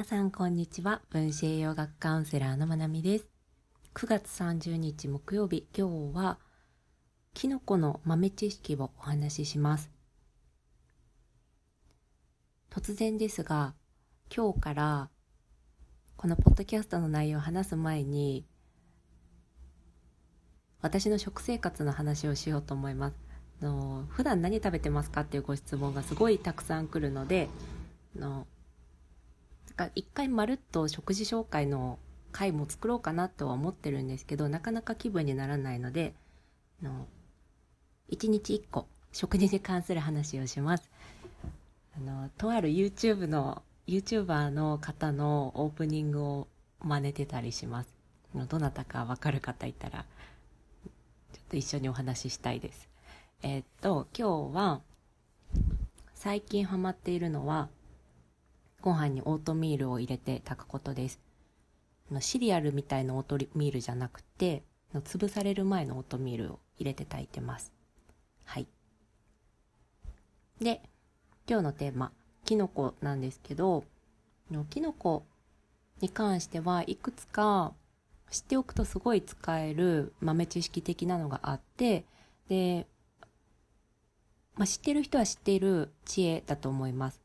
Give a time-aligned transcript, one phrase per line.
[0.00, 1.02] 皆さんこんにちは。
[1.10, 3.28] 分子栄養学カウンセラーのまなみです。
[3.92, 6.38] 9月30日木曜日今日は
[7.34, 9.90] キノコの豆知識をお話しします。
[12.70, 13.74] 突然ですが
[14.34, 15.10] 今日から
[16.16, 18.46] このポッドキャストの内容を話す前に
[20.80, 23.16] 私の食生活の話をしようと思います。
[23.60, 27.50] の普段何食べてますかっていうご質問がすごいたくさん来るので
[28.16, 28.46] の
[29.74, 31.98] か一回まるっと食事紹介の
[32.32, 36.14] 回も作ろうかなとは思ってるんですけどなかなか気分にならないので
[36.82, 37.06] の
[38.10, 40.88] 1日1個食事に関する話をします。
[41.96, 46.48] あのとある YouTube の YouTuber の方のオープニングを
[46.80, 47.92] 真似てたりします。
[48.34, 50.04] どなたか分かる方いたら
[51.32, 52.88] ちょっと一緒にお話ししたいです。
[53.42, 54.80] え、っと今日は
[56.14, 57.68] 最近ハマっているのは
[58.82, 61.20] ご飯にオートミールを入れて炊くことです。
[62.20, 64.62] シリアルみたいなオートミールじゃなくて、
[64.94, 67.72] 潰される前のオートミールを入れて炊いてます。
[68.44, 68.66] はい。
[70.60, 70.82] で、
[71.48, 72.12] 今日のテーマ、
[72.44, 73.84] キノコなんですけど、
[74.70, 75.24] キノコ
[76.00, 77.72] に関してはいくつか
[78.30, 82.04] 知っておくとすごい使える豆知識的なのがあって、
[82.48, 82.86] で、
[84.56, 87.19] まあ、知ってる人は知っている知恵だと思います。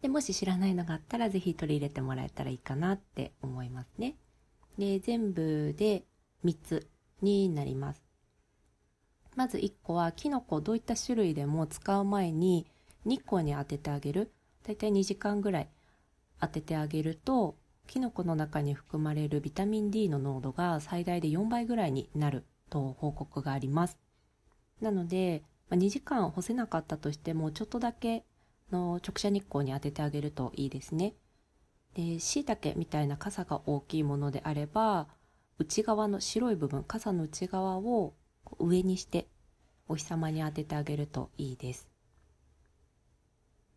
[0.00, 4.16] で、もし知らないのがあったら、ぜひ取り入れてもらえたらいいかなって思いますね。
[4.78, 6.04] で、全部で
[6.44, 6.88] 3つ
[7.20, 8.04] になります。
[9.34, 12.66] まず1個は、キノコどういった種類でも使う前に
[13.04, 14.32] 日光に当ててあげる。
[14.64, 15.68] だいたい2時間ぐらい
[16.40, 23.98] 当ててあげると、キノコの中に含まれるビタミン D の濃度が最大で4倍ぐらいになると報告があります。
[24.80, 28.24] なので、ま2時間干せなかったとしても、ちょっとだけ
[28.70, 31.14] の直射日光に当ててあげるといいですね。
[31.94, 35.08] で、椎茸みたいな傘が大きいものであれば、
[35.58, 38.14] 内側の白い部分、傘の内側を
[38.58, 39.26] 上にして
[39.88, 41.88] お日様に当ててあげるといいです。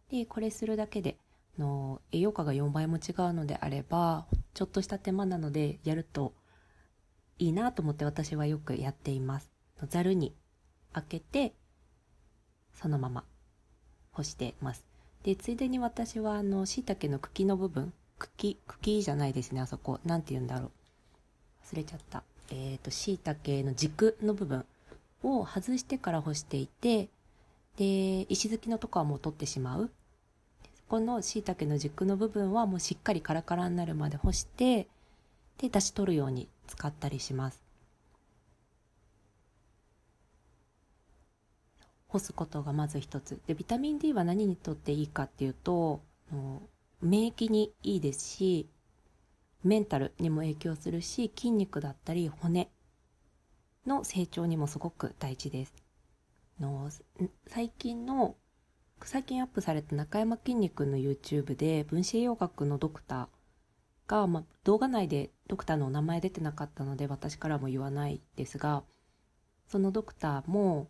[0.10, 1.18] で、これするだけで、
[1.58, 6.34] の栄養価が4倍も違うのであれば、ちょっとした手間なのでやると
[7.40, 9.52] いいなと思って私はよくやっています。
[9.88, 10.36] ざるに
[10.94, 11.56] 開けて、
[12.74, 13.26] そのまま
[14.14, 14.86] 干してます。
[15.24, 20.00] で、ついでに私はあの、椎茸の茎の部分、茎、茎じゃないですね、あそこ。
[20.06, 20.72] なんて言うんだろう。
[21.74, 22.24] 忘れちゃった。
[22.50, 24.66] えっ、ー、と、椎茸の軸の部分
[25.24, 27.10] を外してから干していて、
[27.78, 29.92] で、石突きのとこはもう取ってしまう。
[30.90, 34.88] この椎茸の軸の部分はもうしっかりカラカラになるまで干して、
[35.58, 37.61] で、出し取るように使ったりします。
[42.12, 43.42] 干すことがまず一つ。
[43.48, 46.02] でビタミン D は何にとっていいかっていうと
[47.02, 48.70] 免疫にいいですし
[49.64, 52.70] メンタルにも影響するし筋肉だったり骨
[53.86, 55.74] の成長にもすごく大事です。
[56.60, 56.90] の
[57.48, 58.36] 最近の
[59.04, 63.28] 最近アップされた中山きんに君の YouTube で分子栄養学のドクター
[64.08, 68.84] が、ま、動画内でドクターのお名前出てなかったので私からも言わないですが
[69.68, 70.88] そのドクターも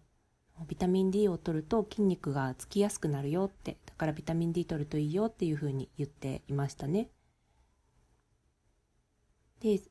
[0.68, 7.10] ビタミン D を取ると筋肉がつきやすくなるよってだからビタミン D 取るといいよっていうふうに言っていましたね。
[9.60, 9.82] でやっ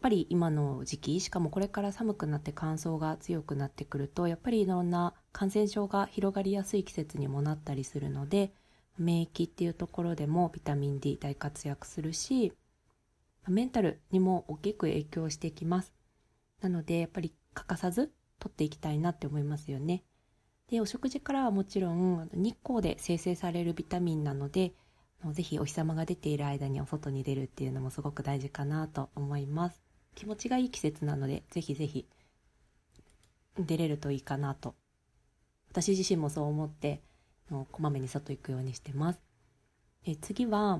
[0.00, 8.52] ぱり今の時期しかもこれから寒くなって乾燥が強くなってくるとやっぱりいろんな感染症が広がりやすい季節にもなったりするので
[8.98, 12.52] 免疫っていうところでもビタミン D 大活躍するし
[13.48, 15.92] メンタルにも大きく影響してきます。
[16.60, 20.02] なのでやっぱり欠かさず取っていきたいなって思いますよね。
[20.68, 24.72] で、お食事からはもちろん日光で生成されるビタミンなので、
[25.32, 29.82] ぜひお日様が出ている間にお外に出るっていうのもすごく大事かなと思います。
[30.14, 32.06] 気持ちがいい季節なので、ぜひぜひ
[33.58, 34.74] 出れるといいかなと。
[35.70, 37.02] 私自身もそう思って、
[37.50, 39.20] こまめに外行くようにしてます。
[40.06, 40.78] え次は、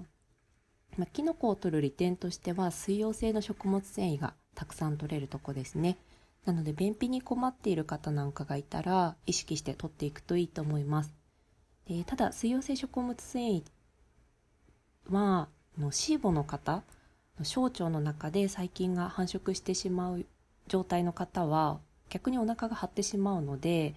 [0.97, 5.99] まあ、キノコを取る利点としては水溶性の食物繊維がたくさん取れるとこですね。
[6.45, 11.13] なので便秘に困っている方なんかがいたら意識して取っていくといいと思います。
[11.87, 13.63] でただ水溶性食物繊維
[15.11, 15.49] は
[15.79, 16.83] のシーボの方
[17.43, 20.27] 小腸の中で細菌が繁殖してしまう
[20.69, 23.95] 状態の方は逆にお腹が張ってしまうので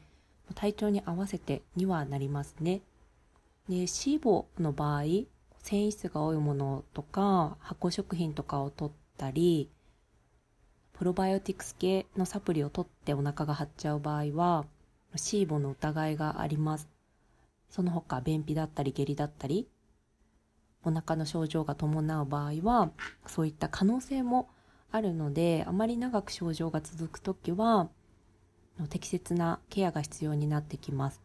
[0.56, 2.82] 体調に合わせてにはなりますね。
[3.70, 5.04] でシーボの場合
[5.60, 9.70] 繊維質が多いものとか発酵食品とかを取ったり
[10.94, 14.66] プロバイオティクス系のサプリを取ってお腹が張っちゃう場合は、
[15.16, 16.88] シーボの疑いがあります。
[17.70, 19.68] その他、便秘だったり下痢だったり、
[20.86, 22.92] お腹の症状が伴う場合は
[23.26, 24.50] そういった可能性も
[24.92, 27.90] あるのであまり長く症状が続く時は
[28.90, 31.22] 適切なケアが必要になってきます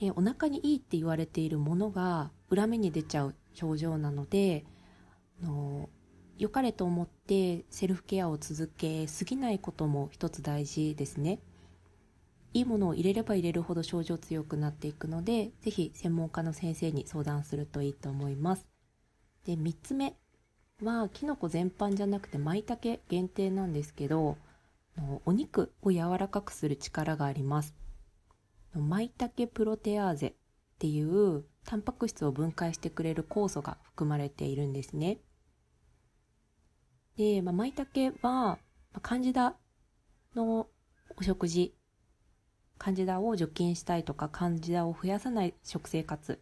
[0.00, 4.64] でお腹にいいって言われているものが裏目に出ちゃう症状なので
[5.42, 5.88] の
[6.38, 11.38] 良かれと思ってセルフケアを続けすぎないことも一つ大事ですね。
[12.52, 18.66] いいものを入れれば入れるほど症状強くなっていくので是非専門家の先生に相談するといいと思います。
[19.44, 20.14] で3つ目。
[20.82, 24.36] はきのこ全般じゃなくて舞茸限定なんですけど
[25.24, 27.74] お肉を柔らかくする力があります。
[28.74, 30.32] 舞茸プロテアーゼっ
[30.78, 35.18] ていうタンパク質を分解してくれる酵素が含まれているんですね。
[37.16, 38.58] で、まあ、舞茸は、ま
[38.94, 39.56] あ、カンジダ
[40.34, 40.66] の
[41.16, 41.74] お食事、
[42.78, 46.40] カンジダを除菌したいとか、カンジダを増やさない食生活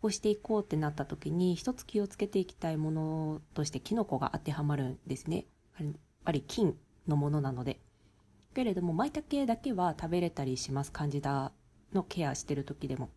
[0.00, 5.44] をしていこうってなった時に、一つ気をつけていきたいものとしてキノコが当てはまるんですね。
[5.78, 5.92] やっ
[6.24, 7.78] ぱり菌のものなので。
[8.54, 10.92] けれども、舞茸だけは食べれたりします。
[10.92, 11.52] カンジダ
[11.92, 13.10] のケアしてる時でも。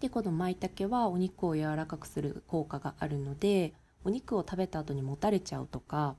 [0.00, 6.16] で、この舞茸はお肉を柔らかくする効果があるので、お肉を食べた後にもたれちゃうとか、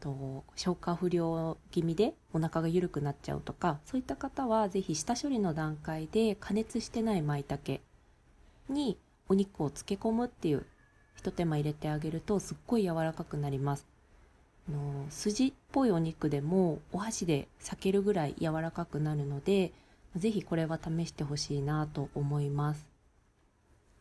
[0.00, 7.80] と消化不良気味でお腹が緩くなっちゃうとかそういった方は是非下処理の段階で加熱してない舞茸
[8.68, 8.98] に
[9.28, 10.66] お肉を漬け込むっていう
[11.14, 13.86] ひと手間入れてあげるとすっごい柔らかくなります。
[14.68, 19.72] あの筋っぽいお肉でもお箸で裂けるぐらい柔らかくなるので
[20.16, 22.88] 是非これは試してほしいなと思います。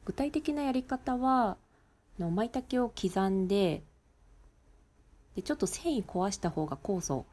[0.05, 1.57] 具体的なやり方は
[2.19, 3.83] の舞茸を刻んで
[5.35, 7.25] でちょっと繊維壊した方が酵素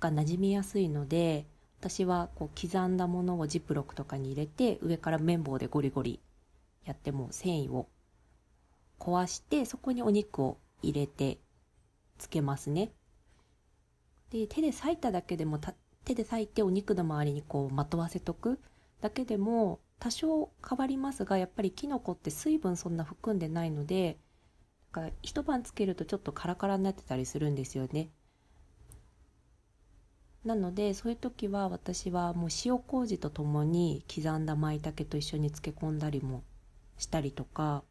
[0.00, 1.46] が馴染みやすいので
[1.80, 6.20] 私はこう刻んだものをジップロックとかに入れて上から綿棒でゴリゴリ
[6.84, 7.88] やっても繊維を
[8.98, 11.38] 壊してそこにお肉を入れて
[12.18, 12.92] つけますね。
[14.30, 15.58] で手で裂いただけでも
[16.04, 18.58] 手で裂いてお肉の周りにこうまとわせとく
[19.00, 24.18] だけでも多少変わりますがやっぱりキノコって水分そんな含んでないので
[24.92, 28.08] か一晩つけるとちょっとカラカラになってたりするんですよね。
[30.44, 36.44] なのでそういう時は私はもう塩麹とともに刻んだ舞茸と一緒に漬け込んだりも
[36.98, 37.82] したりとか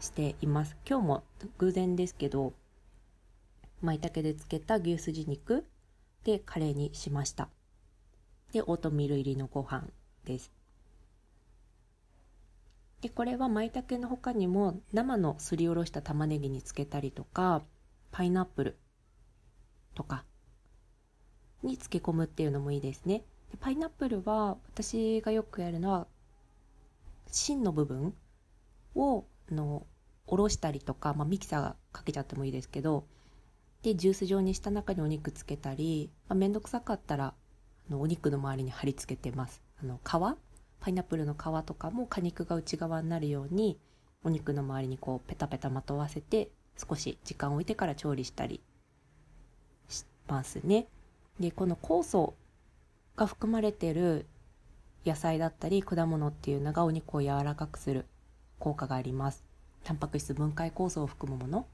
[0.00, 0.76] しています。
[0.88, 1.24] 今日も
[1.58, 2.52] 偶然ですけど
[3.82, 5.64] 舞茸で漬けた牛すじ肉
[6.24, 7.48] でカレーにしました
[8.52, 9.84] でオートミール入りのご飯
[10.24, 10.55] です
[13.00, 17.62] でこれは舞茸の他にも生のすりおろした玉ねぎにつけたりとか
[18.10, 18.78] パイナップル
[19.94, 20.24] とか
[21.62, 23.22] に漬け込むっていうのもいいですね。
[23.50, 26.06] でパイナップルは私がよくやるのは
[27.30, 28.14] 芯の部分
[28.94, 29.86] をの
[30.26, 33.04] おろしたりとか、まあ、ミキサーかけちゃってもいいですけど
[33.82, 37.34] でジュース状にした中にお肉つけたり、まあ、めんどくさかったら
[37.88, 39.62] あのお肉の周りに貼り付けてます。
[39.80, 40.45] あの皮
[40.86, 43.76] パイナップルの皮とかも果肉が内側になるように
[44.22, 46.48] お肉の周りにこうペタペタまとわせて
[46.78, 48.60] 少し時間を置いてから調理したり
[49.88, 50.86] しますね。
[51.40, 52.34] でこの酵素
[53.16, 54.26] が含まれてる
[55.04, 58.06] 野菜だったり果物っていうのがお肉を柔らかくする
[58.60, 59.42] 効果があります。
[59.82, 61.66] タンパク質分解酵素を含むもの。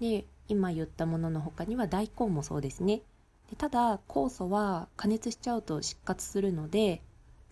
[0.00, 3.02] で今言ったものの他には大根もそうですね。
[3.50, 7.02] でただ酵素は加熱しちゃうと失活するので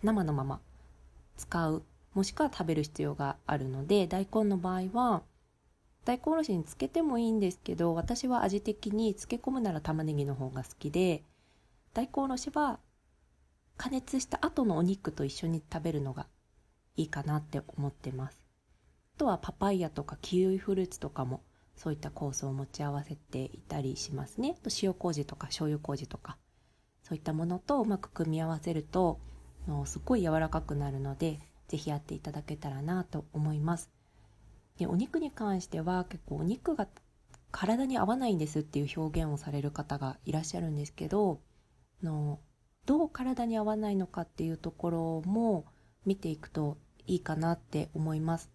[0.01, 0.59] 生のまま
[1.37, 1.83] 使う。
[2.13, 5.23] もしくは食べる必要があるので大根の場合は
[6.05, 11.23] 大根おろしにつけてもいいんですけど私は味的に漬け込むなら玉ねぎの方が好きで
[11.93, 12.79] 大根おろしは
[13.77, 16.27] 加熱した後のお肉と一緒に食べるのが
[16.95, 18.39] いいかなって思ってます。
[19.15, 21.41] あとはパパイヤとかキウイフルーツとかも
[21.75, 24.55] そういった酵素を持ち合わせていたりしますね。
[24.63, 26.37] と塩麹とか醤油麹とか
[27.01, 29.19] そういったものとうまく組み合わせると
[29.85, 33.89] すっごい柔らかくなるので是非やっていただけたらなと思います。
[34.77, 36.87] でお肉に関しては結構お肉が
[37.51, 41.39] 体に合わないんですっていう表現をされる方がいらっしゃるんですけど
[42.01, 42.39] の
[42.85, 45.65] どう体に合わないのかっていうところも
[46.05, 48.49] 見ていくといいかなって思います。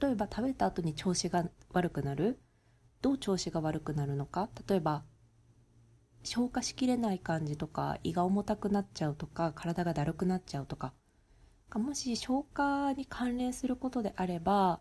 [0.00, 2.38] 例えば食べた後に調子が悪くなる？
[3.00, 4.48] どう調子が悪くなるのか？
[4.68, 5.02] 例えば
[6.24, 10.92] 消化しきれない感じとか胃が重たくなっちゃうとか体がだるくなっちゃうとか。
[11.74, 14.80] もし消化に関連することであれば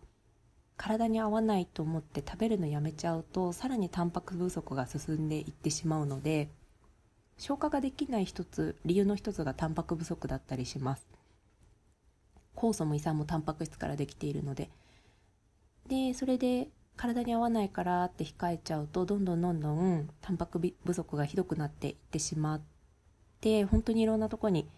[0.76, 6.50] 体に合わないと思って食べるのやめちゃうとさらにタンパク不足が進んでいってしまうので
[7.38, 11.08] 消化ができない一つ理由の一つがタンパク不足だったりします。
[12.56, 14.70] 酵素も胃酸もタンパク質からできているので。
[15.88, 16.68] でそれで
[17.02, 22.62] 体に合わないからって控えちゃうとどんどんどんどんタンパク不足がひどくなっていってしまっ
[23.40, 24.70] て本当にいろんなとこに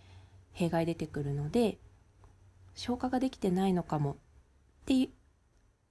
[0.53, 1.77] 弊害出てくるので
[2.75, 4.15] 消化ができてないのかもっ
[4.85, 5.09] て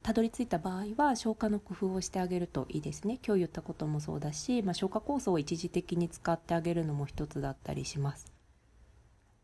[0.03, 3.19] たどり着いた場合は消化の工夫をしてあげるといいですね。
[3.25, 8.33] 今日言ったこともそうだし、まあ、消化酵素を一時的に使ってあげるのも一つだったりします。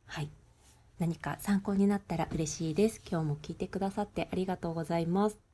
[0.06, 0.30] はい。
[0.98, 3.02] 何か参考になったら嬉しいです。
[3.08, 5.47] 今日も聞いてくださってありがとうございます。